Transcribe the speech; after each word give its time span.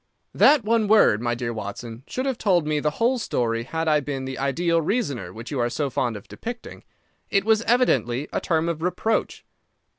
"That 0.33 0.63
one 0.63 0.87
word, 0.87 1.21
my 1.21 1.35
dear 1.35 1.53
Watson, 1.53 2.01
should 2.07 2.25
have 2.25 2.39
told 2.39 2.65
me 2.65 2.79
the 2.79 2.89
whole 2.97 3.19
story 3.19 3.65
had 3.65 3.87
I 3.87 3.99
been 3.99 4.25
the 4.25 4.39
ideal 4.39 4.81
reasoner 4.81 5.31
which 5.31 5.51
you 5.51 5.59
are 5.59 5.69
so 5.69 5.91
fond 5.91 6.17
of 6.17 6.27
depicting. 6.27 6.83
It 7.29 7.45
was 7.45 7.61
evidently 7.65 8.27
a 8.33 8.41
term 8.41 8.67
of 8.67 8.81
reproach." 8.81 9.45